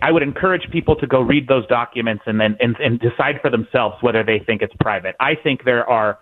[0.03, 3.51] I would encourage people to go read those documents and then and, and decide for
[3.51, 5.15] themselves whether they think it's private.
[5.21, 6.19] I think there are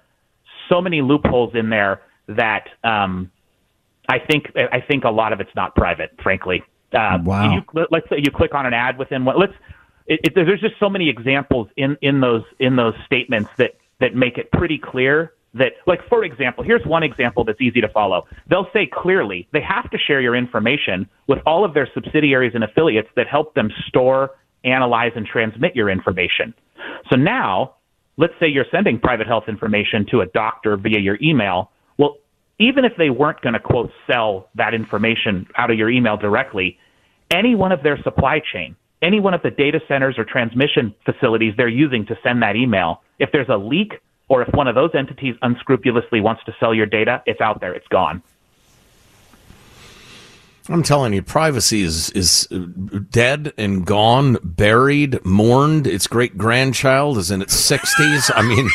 [0.69, 3.31] so many loopholes in there that um,
[4.09, 6.63] I think I think a lot of it's not private, frankly.
[6.93, 7.55] Uh, wow.
[7.55, 9.53] You, let's say you click on an ad within what let's.
[10.07, 14.15] It, it, there's just so many examples in, in those in those statements that that
[14.15, 18.27] make it pretty clear that like for example here's one example that's easy to follow
[18.49, 22.63] they'll say clearly they have to share your information with all of their subsidiaries and
[22.63, 24.31] affiliates that help them store
[24.65, 26.53] analyze and transmit your information
[27.11, 27.75] so now
[28.19, 31.71] let's say you're sending private health information to a doctor via your email.
[31.97, 32.17] Well,
[32.59, 36.79] even if they weren't going to quote sell that information out of your email directly,
[37.31, 41.55] any one of their supply chain, any one of the data centers or transmission facilities
[41.57, 43.93] they're using to send that email, if there's a leak
[44.29, 47.73] or if one of those entities unscrupulously wants to sell your data, it's out there,
[47.73, 48.23] it's gone.
[50.69, 52.47] I'm telling you, privacy is is
[53.11, 55.87] dead and gone, buried, mourned.
[55.87, 58.31] Its great grandchild is in its sixties.
[58.35, 58.69] I mean,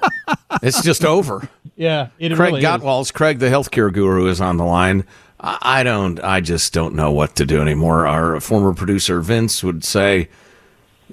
[0.62, 1.48] it's just over.
[1.76, 5.04] Yeah, Craig really Gottwals, Craig, the healthcare guru, is on the line.
[5.40, 6.22] I don't.
[6.22, 8.06] I just don't know what to do anymore.
[8.06, 10.28] Our former producer Vince would say,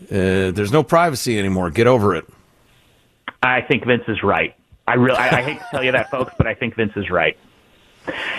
[0.04, 1.70] uh, "There's no privacy anymore.
[1.72, 2.26] Get over it."
[3.44, 4.56] I think Vince is right.
[4.88, 5.18] I really.
[5.18, 7.38] I, I hate to tell you that, folks, but I think Vince is right.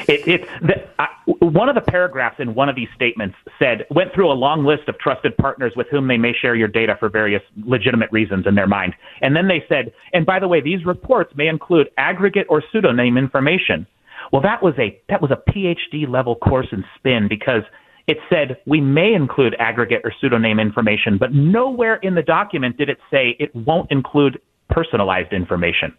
[0.09, 4.35] It, the, one of the paragraphs in one of these statements said went through a
[4.35, 8.11] long list of trusted partners with whom they may share your data for various legitimate
[8.11, 11.47] reasons in their mind, and then they said, and by the way, these reports may
[11.47, 13.87] include aggregate or pseudonym information.
[14.33, 17.63] Well, that was a that was a PhD level course in spin because
[18.07, 22.89] it said we may include aggregate or pseudonym information, but nowhere in the document did
[22.89, 25.95] it say it won't include personalized information.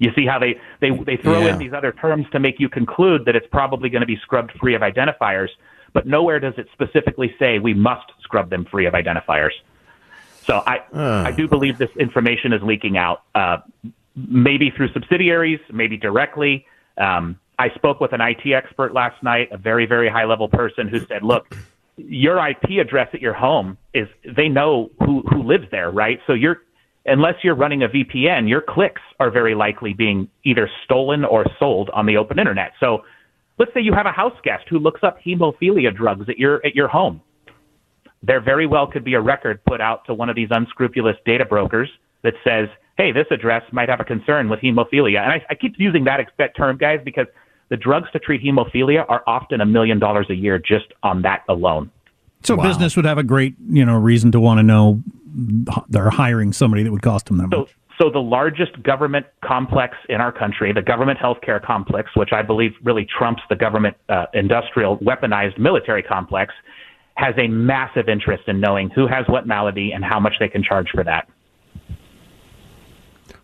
[0.00, 1.52] You see how they, they, they throw yeah.
[1.52, 4.50] in these other terms to make you conclude that it's probably going to be scrubbed
[4.58, 5.48] free of identifiers,
[5.92, 9.52] but nowhere does it specifically say we must scrub them free of identifiers.
[10.46, 11.24] So I, uh.
[11.26, 13.58] I do believe this information is leaking out, uh,
[14.16, 16.66] maybe through subsidiaries, maybe directly.
[16.96, 20.88] Um, I spoke with an IT expert last night, a very, very high level person
[20.88, 21.54] who said, look,
[21.98, 26.20] your IP address at your home is they know who who lives there, right?
[26.26, 26.62] So you're
[27.06, 31.90] unless you're running a VPN, your clicks are very likely being either stolen or sold
[31.90, 32.72] on the open internet.
[32.80, 33.02] So
[33.58, 36.74] let's say you have a house guest who looks up hemophilia drugs at your at
[36.74, 37.20] your home.
[38.22, 41.44] There very well could be a record put out to one of these unscrupulous data
[41.44, 41.88] brokers
[42.22, 45.74] that says, "Hey, this address might have a concern with hemophilia." And I, I keep
[45.78, 47.26] using that, that term, guys, because
[47.70, 51.44] the drugs to treat hemophilia are often a million dollars a year just on that
[51.48, 51.90] alone.
[52.42, 52.64] So wow.
[52.64, 55.02] business would have a great, you know, reason to want to know
[55.88, 57.76] they're hiring somebody that would cost them that so, much.
[58.00, 62.72] So the largest government complex in our country, the government healthcare complex, which I believe
[62.82, 66.54] really trumps the government uh, industrial weaponized military complex,
[67.14, 70.62] has a massive interest in knowing who has what malady and how much they can
[70.62, 71.28] charge for that.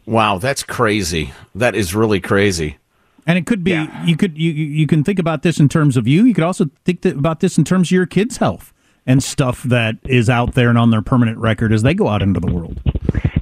[0.06, 1.32] Wow, that's crazy.
[1.54, 2.78] That is really crazy.
[3.26, 4.06] And it could be yeah.
[4.06, 6.24] you could you you can think about this in terms of you.
[6.24, 8.72] You could also think about this in terms of your kids' health
[9.06, 12.22] and stuff that is out there and on their permanent record as they go out
[12.22, 12.80] into the world.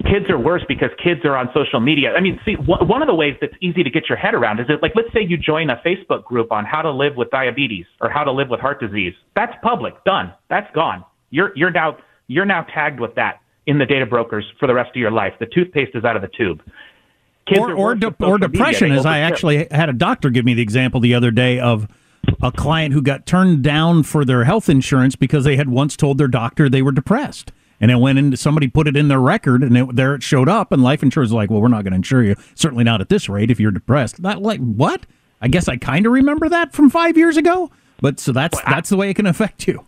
[0.04, 2.12] Kids are worse because kids are on social media.
[2.12, 4.66] I mean, see, one of the ways that's easy to get your head around is
[4.68, 7.86] that, like, let's say you join a Facebook group on how to live with diabetes
[8.00, 9.14] or how to live with heart disease.
[9.34, 10.32] That's public, done.
[10.50, 11.04] That's gone.
[11.30, 11.96] You're you're now
[12.28, 15.32] you're now tagged with that in the data brokers for the rest of your life.
[15.40, 16.62] The toothpaste is out of the tube.
[17.46, 20.62] Kids or or, de- or depression, as I actually had a doctor give me the
[20.62, 21.88] example the other day of
[22.42, 26.18] a client who got turned down for their health insurance because they had once told
[26.18, 27.52] their doctor they were depressed.
[27.80, 30.48] And it went into somebody put it in their record, and it, there it showed
[30.48, 30.72] up.
[30.72, 32.36] And life insurance was like, "Well, we're not going to insure you.
[32.54, 35.04] Certainly not at this rate if you're depressed." That like what?
[35.42, 37.70] I guess I kind of remember that from five years ago.
[38.00, 39.84] But so that's well, I, that's the way it can affect you.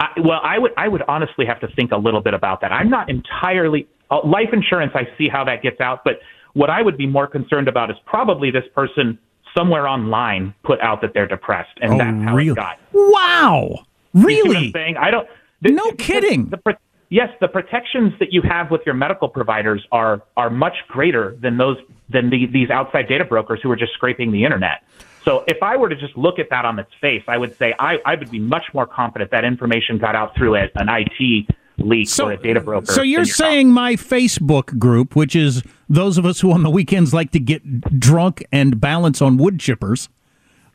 [0.00, 2.72] I, well, I would I would honestly have to think a little bit about that.
[2.72, 4.92] I'm not entirely uh, life insurance.
[4.94, 6.20] I see how that gets out, but
[6.54, 9.18] what I would be more concerned about is probably this person
[9.56, 12.50] somewhere online put out that they're depressed, and oh, that's how really?
[12.50, 12.78] it got.
[12.92, 14.72] Wow, really?
[14.72, 15.28] Saying I don't.
[15.62, 16.50] The, no kidding.
[16.50, 16.76] The,
[17.08, 21.56] yes, the protections that you have with your medical providers are are much greater than
[21.56, 21.76] those
[22.08, 24.82] than the, these outside data brokers who are just scraping the internet.
[25.24, 27.74] So if I were to just look at that on its face, I would say
[27.78, 32.08] I, I would be much more confident that information got out through an IT leak
[32.08, 32.92] so, or a data broker.
[32.92, 37.12] So you're saying my Facebook group, which is those of us who on the weekends
[37.12, 40.08] like to get drunk and balance on wood chippers,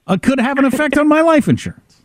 [0.08, 2.02] uh, could have an effect on my life insurance.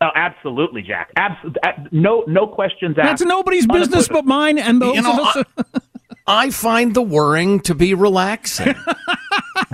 [0.00, 1.10] Oh, absolutely, Jack.
[1.16, 1.60] Absolutely,
[1.92, 3.06] no, no questions asked.
[3.06, 5.82] That's nobody's business but mine and those you know, of us.
[6.26, 8.74] I, find the whirring to be relaxing.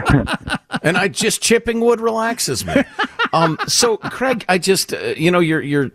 [0.82, 2.82] and I just chipping wood relaxes me.
[3.32, 5.90] Um, so, Craig, I just, uh, you know, your your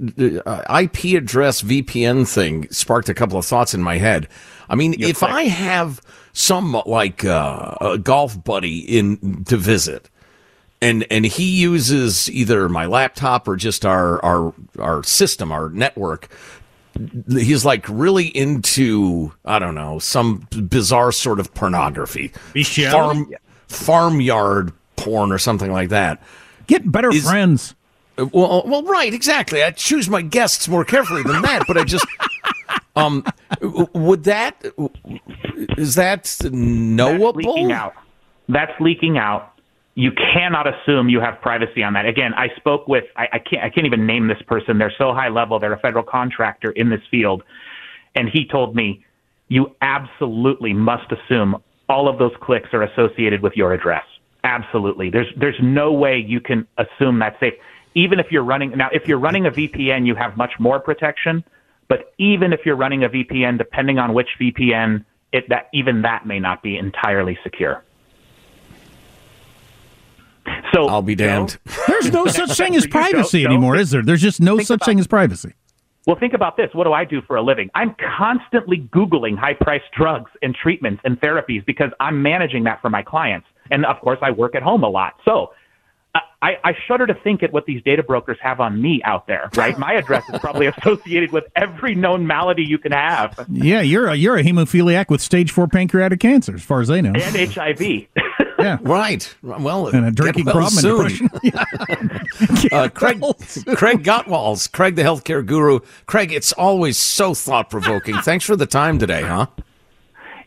[0.45, 4.27] uh, IP address VPN thing sparked a couple of thoughts in my head.
[4.69, 5.23] I mean, You're if.
[5.23, 6.01] I have
[6.33, 10.09] some like uh, a golf buddy in to visit,
[10.81, 16.29] and and he uses either my laptop or just our our our system, our network.
[17.29, 22.31] He's like really into I don't know some bizarre sort of pornography,
[22.91, 23.29] farm
[23.67, 26.21] farmyard porn or something like that.
[26.67, 27.75] Get better Is, friends.
[28.17, 29.61] Well, well, right, exactly.
[29.61, 32.07] I choose my guests more carefully than that, but I just,
[32.95, 33.25] um,
[33.61, 34.65] would that
[35.77, 37.33] is that knowable?
[37.33, 37.93] That's leaking out.
[38.47, 39.54] That's leaking out.
[39.95, 42.05] You cannot assume you have privacy on that.
[42.05, 44.77] Again, I spoke with I, I can't I can't even name this person.
[44.77, 45.59] They're so high level.
[45.59, 47.43] They're a federal contractor in this field,
[48.13, 49.05] and he told me
[49.47, 51.55] you absolutely must assume
[51.87, 54.03] all of those clicks are associated with your address.
[54.43, 55.09] Absolutely.
[55.09, 57.53] There's there's no way you can assume that's safe.
[57.93, 61.41] Even if you're running now, if you're running a VPN, you have much more protection.
[61.87, 66.25] But even if you're running a VPN, depending on which VPN, it that even that
[66.25, 67.84] may not be entirely secure.
[70.73, 71.57] So I'll be damned.
[71.65, 74.01] You know, there's no such thing as privacy anymore, is there?
[74.01, 75.53] There's just no such about, thing as privacy.
[76.05, 76.69] Well, think about this.
[76.73, 77.69] What do I do for a living?
[77.73, 82.89] I'm constantly Googling high priced drugs and treatments and therapies because I'm managing that for
[82.89, 83.47] my clients.
[83.71, 85.15] And of course, I work at home a lot.
[85.25, 85.53] So
[86.13, 89.25] uh, I, I shudder to think at what these data brokers have on me out
[89.25, 89.77] there, right?
[89.79, 93.47] My address is probably associated with every known malady you can have.
[93.49, 97.01] Yeah, you're a, you're a hemophiliac with stage four pancreatic cancer, as far as they
[97.01, 97.13] know.
[97.19, 97.79] And HIV.
[98.65, 99.35] yeah, right.
[99.43, 101.29] Well, and a drinking well problem soon.
[102.71, 103.21] uh, Craig
[103.75, 105.79] Craig Gottwals, Craig the healthcare guru.
[106.07, 108.15] Craig, it's always so thought provoking.
[108.17, 109.47] Thanks for the time today, huh?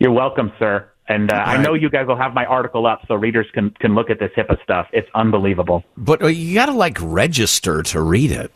[0.01, 0.89] You're welcome, sir.
[1.09, 1.59] And uh, right.
[1.59, 4.19] I know you guys will have my article up so readers can, can look at
[4.19, 4.89] this HIPAA stuff.
[4.93, 5.83] It's unbelievable.
[5.97, 8.53] But uh, you got to like register to read it.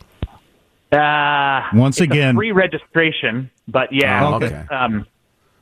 [0.91, 4.27] Uh, Once again, free registration, but yeah.
[4.27, 4.65] Oh, okay.
[4.69, 5.07] Um,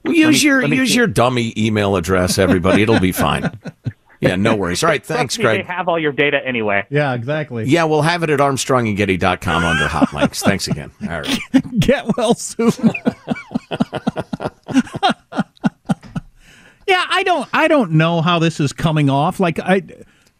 [0.03, 0.95] well, use me, your use see.
[0.95, 2.81] your dummy email address, everybody.
[2.83, 3.59] It'll be fine.
[4.21, 4.83] Yeah, no worries.
[4.83, 5.65] All right, thanks, Trust me, Greg.
[5.65, 6.85] They have all your data anyway.
[6.91, 7.65] Yeah, exactly.
[7.65, 10.43] Yeah, we'll have it at armstrongandgetty.com under hot links.
[10.43, 10.91] Thanks again.
[11.01, 11.39] All right.
[11.79, 12.69] Get well soon.
[16.87, 19.39] yeah, I don't I don't know how this is coming off.
[19.39, 19.81] Like I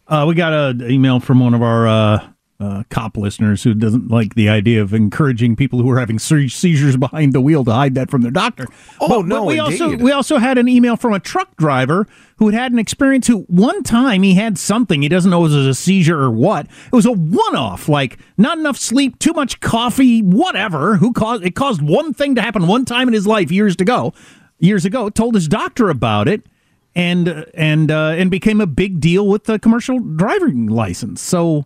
[0.06, 2.28] uh, we got an email from one of our uh,
[2.62, 6.48] uh, cop listeners who doesn't like the idea of encouraging people who are having se-
[6.48, 8.66] seizures behind the wheel to hide that from their doctor.
[9.00, 12.06] Oh, no, we also we also had an email from a truck driver
[12.36, 15.50] who had had an experience who one time he had something he doesn't know if
[15.50, 16.66] it was a seizure or what.
[16.66, 20.96] It was a one off, like not enough sleep, too much coffee, whatever.
[20.96, 24.14] Who caused it caused one thing to happen one time in his life years ago.
[24.60, 26.46] Years ago, told his doctor about it
[26.94, 31.20] and and uh, and became a big deal with the commercial driving license.
[31.20, 31.64] So,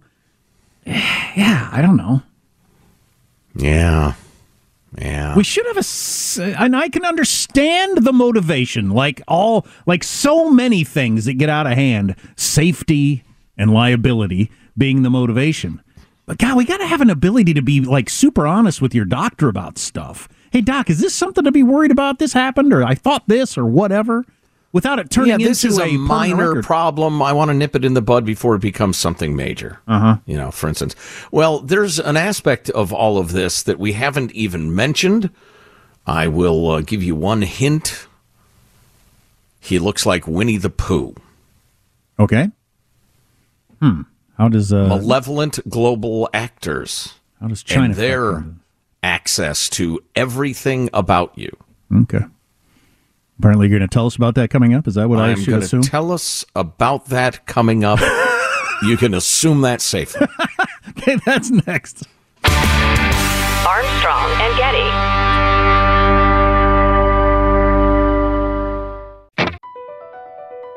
[1.37, 2.23] yeah, I don't know.
[3.55, 4.15] Yeah.
[4.99, 5.35] Yeah.
[5.37, 8.91] We should have a, and I can understand the motivation.
[8.91, 13.25] Like all, like so many things that get out of hand, safety
[13.59, 15.83] and liability being the motivation.
[16.25, 19.05] But God, we got to have an ability to be like super honest with your
[19.05, 20.29] doctor about stuff.
[20.51, 22.19] Hey, doc, is this something to be worried about?
[22.19, 24.25] This happened, or I thought this, or whatever,
[24.77, 26.65] without it turning yeah, this into is a, permanent minor record.
[26.65, 27.23] problem.
[27.23, 29.81] I want to nip it in the bud before it becomes something major.
[29.89, 30.17] Uh huh.
[30.27, 30.95] You know, for instance,
[31.33, 35.31] well, there's an aspect of all of this that we haven't even mentioned.
[36.07, 38.07] I will uh, give you one hint.
[39.61, 41.15] He looks like Winnie the Pooh.
[42.21, 42.51] Okay.
[43.81, 44.03] Hmm.
[44.37, 47.15] How does uh, Malevolent global actors.
[47.41, 48.45] how does China and their
[49.03, 51.57] access to everything about you.
[52.03, 52.27] Okay.
[53.39, 54.89] Apparently, you're going to tell us about that coming up.
[54.89, 55.83] Is that what I I'm should going assume?
[55.83, 58.01] tell us about that coming up.
[58.83, 60.27] you can assume that safely.
[60.91, 62.05] okay, that's next.
[62.45, 65.17] Armstrong and Getty.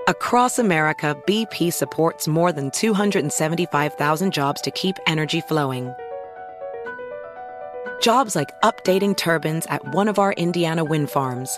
[0.10, 5.93] Across America, BP supports more than 275,000 jobs to keep energy flowing.
[8.01, 11.57] Jobs like updating turbines at one of our Indiana wind farms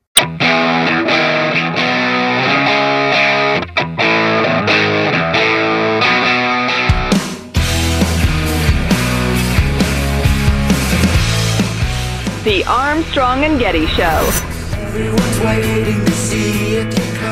[12.43, 14.29] The Armstrong and Getty Show.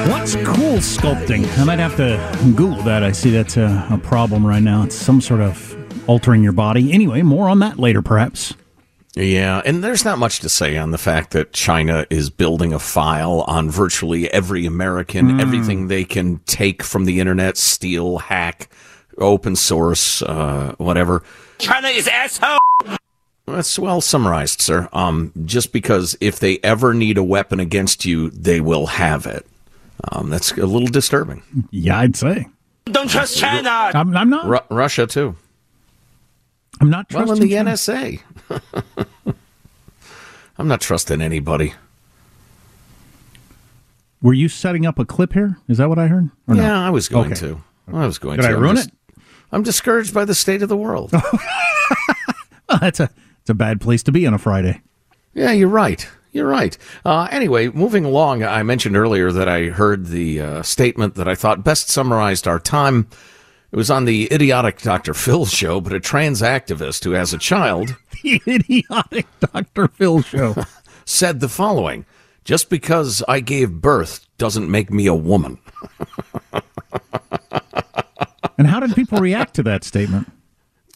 [0.10, 1.46] What's cool sculpting?
[1.58, 3.04] I might have to Google that.
[3.04, 4.84] I see that's a, a problem right now.
[4.84, 5.76] It's some sort of
[6.08, 6.92] altering your body.
[6.94, 8.54] Anyway, more on that later, perhaps.
[9.22, 12.80] Yeah, and there's not much to say on the fact that China is building a
[12.80, 18.70] file on virtually every American, everything they can take from the internet, steal, hack,
[19.17, 21.22] open source, uh, whatever.
[21.57, 22.59] China is asshole.
[23.45, 24.88] That's well summarized, sir.
[24.93, 29.45] Um, just because if they ever need a weapon against you, they will have it.
[30.13, 31.43] Um, that's a little disturbing.
[31.72, 32.47] Yeah, I'd say.
[32.86, 33.70] Don't trust China.
[33.70, 34.45] I'm, I'm not.
[34.47, 35.36] Ru- Russia too.
[36.80, 37.72] I'm not Well, trusting in the China.
[37.72, 38.22] NSA.
[40.58, 41.74] I'm not trusting anybody.
[44.22, 45.58] Were you setting up a clip here?
[45.70, 46.30] Is that what I heard?
[46.47, 46.62] Or no?
[46.62, 47.39] Yeah, I was going Okay.
[47.41, 47.62] to.
[47.93, 48.50] I was going Did to.
[48.50, 48.95] I I'm ruin just- it?
[49.52, 51.12] I'm discouraged by the state of the world.
[52.72, 53.10] Oh, that's a
[53.41, 54.80] it's a bad place to be on a Friday.
[55.34, 56.08] yeah, you're right.
[56.32, 56.78] You're right.
[57.04, 61.34] Uh, anyway, moving along, I mentioned earlier that I heard the uh, statement that I
[61.34, 63.08] thought best summarized our time.
[63.72, 65.13] It was on the idiotic Dr.
[65.13, 69.88] Phil show, but a trans activist who has a child The idiotic Dr.
[69.88, 70.55] Phil show.
[71.05, 72.05] said the following
[72.43, 75.59] Just because I gave birth doesn't make me a woman.
[78.59, 80.30] And how did people react to that statement?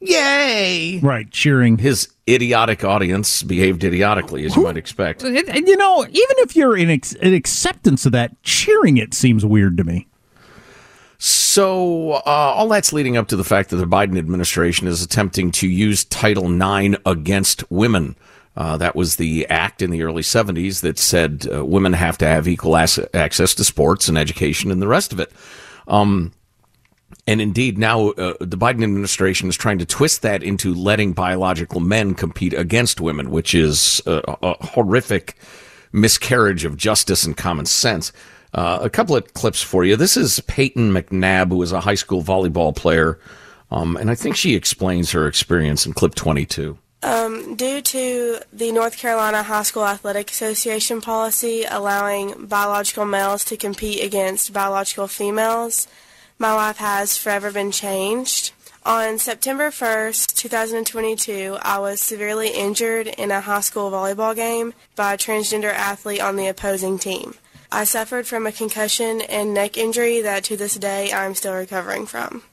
[0.02, 1.00] Yay!
[1.02, 1.78] Right, cheering.
[1.78, 5.24] His idiotic audience behaved idiotically, as you might expect.
[5.24, 9.14] And, and, you know, even if you're in, ex- in acceptance of that, cheering it
[9.14, 10.10] seems weird to me.
[11.26, 15.52] So, uh, all that's leading up to the fact that the Biden administration is attempting
[15.52, 18.18] to use Title IX against women.
[18.58, 22.28] Uh, that was the act in the early 70s that said uh, women have to
[22.28, 25.32] have equal access to sports and education and the rest of it.
[25.88, 26.34] Um,
[27.26, 31.80] and indeed, now uh, the Biden administration is trying to twist that into letting biological
[31.80, 35.38] men compete against women, which is a, a horrific
[35.94, 38.12] miscarriage of justice and common sense.
[38.54, 39.96] Uh, a couple of clips for you.
[39.96, 43.20] This is Peyton McNabb, who is a high school volleyball player,
[43.72, 46.78] um, and I think she explains her experience in clip 22.
[47.02, 53.58] Um, due to the North Carolina High School Athletic Association policy allowing biological males to
[53.58, 55.88] compete against biological females,
[56.38, 58.54] my life has forever been changed.
[58.86, 65.14] On September 1st, 2022, I was severely injured in a high school volleyball game by
[65.14, 67.34] a transgender athlete on the opposing team.
[67.74, 72.06] I suffered from a concussion and neck injury that to this day I'm still recovering
[72.06, 72.44] from.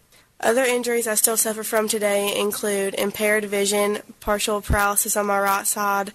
[0.40, 5.66] Other injuries I still suffer from today include impaired vision, partial paralysis on my right
[5.66, 6.14] side,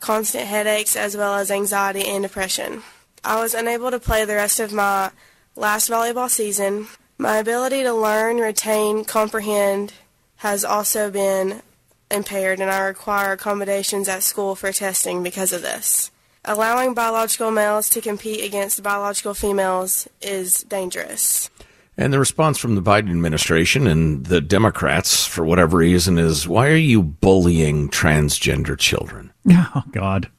[0.00, 2.82] constant headaches, as well as anxiety and depression.
[3.22, 5.12] I was unable to play the rest of my
[5.54, 6.88] last volleyball season.
[7.18, 9.92] My ability to learn, retain, comprehend
[10.38, 11.62] has also been
[12.10, 16.10] impaired, and I require accommodations at school for testing because of this.
[16.46, 21.50] Allowing biological males to compete against biological females is dangerous.
[21.98, 26.68] And the response from the Biden administration and the Democrats, for whatever reason, is why
[26.68, 29.32] are you bullying transgender children?
[29.52, 30.30] Oh, God.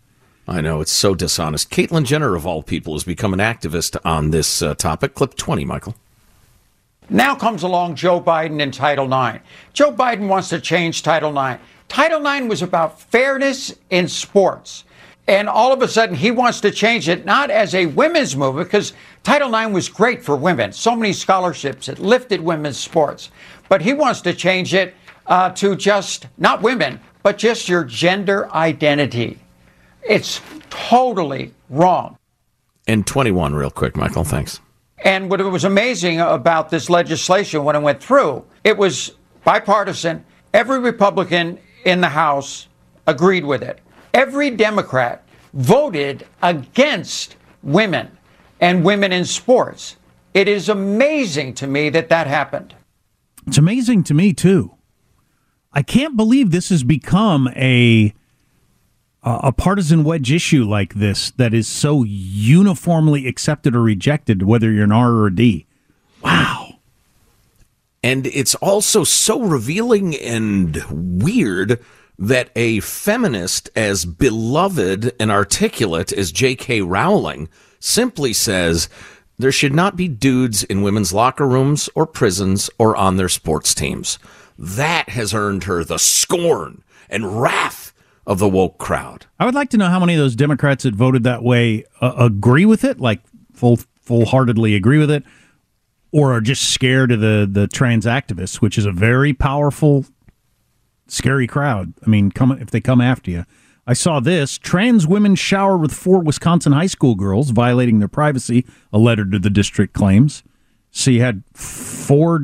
[0.47, 1.69] I know, it's so dishonest.
[1.69, 5.13] Caitlyn Jenner, of all people, has become an activist on this uh, topic.
[5.13, 5.95] Clip 20, Michael.
[7.09, 9.43] Now comes along Joe Biden and Title IX.
[9.73, 11.61] Joe Biden wants to change Title IX.
[11.87, 14.83] Title IX was about fairness in sports.
[15.31, 18.67] And all of a sudden, he wants to change it not as a women's movement,
[18.67, 18.91] because
[19.23, 20.73] Title IX was great for women.
[20.73, 23.31] So many scholarships, it lifted women's sports.
[23.69, 24.93] But he wants to change it
[25.27, 29.39] uh, to just not women, but just your gender identity.
[30.03, 32.17] It's totally wrong.
[32.85, 34.25] And 21, real quick, Michael.
[34.25, 34.59] Thanks.
[35.05, 39.13] And what was amazing about this legislation when it went through, it was
[39.45, 40.25] bipartisan.
[40.53, 42.67] Every Republican in the House
[43.07, 43.79] agreed with it.
[44.13, 48.17] Every Democrat voted against women
[48.59, 49.97] and women in sports.
[50.33, 52.73] It is amazing to me that that happened.
[53.47, 54.75] It's amazing to me too.
[55.73, 58.13] I can't believe this has become a
[59.23, 64.85] a partisan wedge issue like this that is so uniformly accepted or rejected, whether you're
[64.85, 65.67] an R or a D.
[66.23, 66.79] Wow.
[68.03, 71.79] And it's also so revealing and weird
[72.21, 76.81] that a feminist as beloved and articulate as J.K.
[76.81, 77.49] Rowling
[77.79, 78.87] simply says
[79.39, 83.73] there should not be dudes in women's locker rooms or prisons or on their sports
[83.73, 84.19] teams.
[84.55, 87.91] That has earned her the scorn and wrath
[88.27, 89.25] of the woke crowd.
[89.39, 92.13] I would like to know how many of those Democrats that voted that way uh,
[92.17, 95.23] agree with it, like full full heartedly agree with it,
[96.11, 100.05] or are just scared of the the trans activists, which is a very powerful,
[101.11, 101.93] scary crowd.
[102.05, 103.45] I mean, come if they come after you.
[103.87, 108.65] I saw this trans women shower with four Wisconsin high school girls, violating their privacy.
[108.93, 110.43] A letter to the district claims.
[110.91, 112.41] So you had four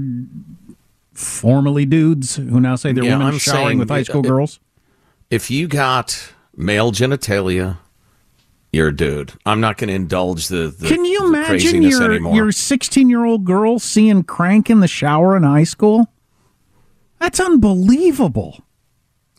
[1.13, 4.59] formerly dudes who now say they're Yeah, women I'm showering with high school it- girls.
[5.29, 7.77] If you got male genitalia,
[8.71, 9.33] you're a dude.
[9.45, 12.35] I'm not going to indulge the, the Can you the imagine your anymore.
[12.35, 16.07] your 16 year old girl seeing crank in the shower in high school?
[17.19, 18.63] That's unbelievable.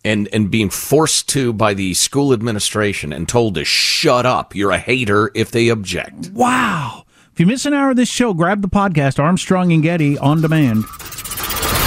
[0.05, 4.55] and and being forced to by the school administration and told to shut up.
[4.55, 6.31] You're a hater if they object.
[6.33, 7.05] Wow.
[7.33, 10.41] If you miss an hour of this show, grab the podcast Armstrong and Getty on
[10.41, 10.85] demand.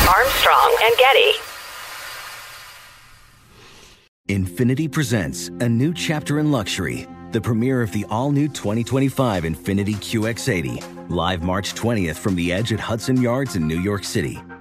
[0.07, 1.31] Armstrong and Getty.
[4.27, 9.95] Infinity presents a new chapter in luxury, the premiere of the all new 2025 Infiniti
[9.95, 14.39] QX80, live March 20th from the edge at Hudson Yards in New York City,